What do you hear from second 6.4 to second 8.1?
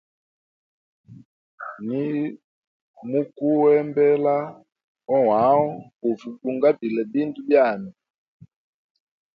ngabile bindu byami.